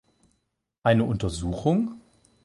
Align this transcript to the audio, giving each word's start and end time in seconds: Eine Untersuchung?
Eine 0.81 1.03
Untersuchung? 1.05 2.01